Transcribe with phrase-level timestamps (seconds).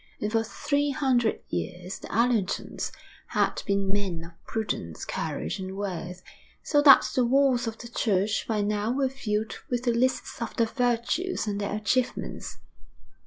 [0.19, 2.91] And for three hundred years the Allertons
[3.27, 6.23] had been men of prudence, courage, and worth,
[6.63, 10.55] so that the walls of the church by now were filled with the lists of
[10.55, 12.57] their virtues and their achievements.